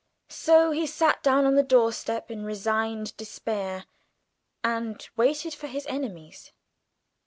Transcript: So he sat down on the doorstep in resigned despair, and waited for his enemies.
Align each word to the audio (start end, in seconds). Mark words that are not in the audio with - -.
So 0.29 0.71
he 0.71 0.87
sat 0.87 1.21
down 1.21 1.45
on 1.45 1.53
the 1.53 1.61
doorstep 1.61 2.31
in 2.31 2.43
resigned 2.43 3.15
despair, 3.17 3.85
and 4.63 5.07
waited 5.15 5.53
for 5.53 5.67
his 5.67 5.85
enemies. 5.85 6.51